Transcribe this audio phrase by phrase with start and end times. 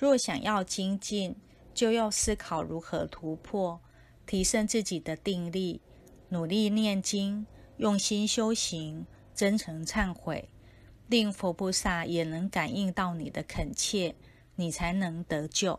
[0.00, 1.36] 若想要精进
[1.74, 3.78] 就要思考如何突破
[4.26, 5.82] 提升自己的定力
[6.30, 9.04] 努力念经用心修行
[9.34, 10.48] 真诚忏悔。
[11.08, 14.14] 令佛菩萨也能感应到你的恳切
[14.54, 15.78] 你才能得救。